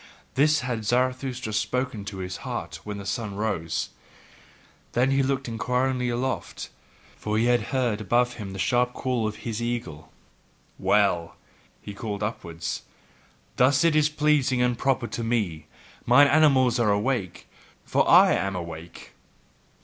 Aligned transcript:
This 0.33 0.61
had 0.61 0.83
Zarathustra 0.83 1.53
spoken 1.53 2.05
to 2.05 2.17
his 2.17 2.37
heart 2.37 2.79
when 2.83 2.97
the 2.97 3.05
sun 3.05 3.35
arose: 3.35 3.89
then 4.93 5.15
looked 5.21 5.45
he 5.45 5.51
inquiringly 5.53 6.09
aloft, 6.09 6.71
for 7.15 7.37
he 7.37 7.45
heard 7.55 8.01
above 8.01 8.33
him 8.33 8.51
the 8.51 8.57
sharp 8.57 8.93
call 8.95 9.27
of 9.27 9.35
his 9.45 9.61
eagle. 9.61 10.11
"Well!" 10.79 11.35
called 11.95 12.21
he 12.23 12.27
upwards, 12.27 12.81
"thus 13.57 13.83
is 13.83 14.07
it 14.09 14.17
pleasing 14.17 14.59
and 14.59 14.75
proper 14.75 15.05
to 15.05 15.23
me. 15.23 15.67
Mine 16.07 16.25
animals 16.27 16.79
are 16.79 16.89
awake, 16.89 17.45
for 17.85 18.09
I 18.09 18.33
am 18.33 18.55
awake. 18.55 19.11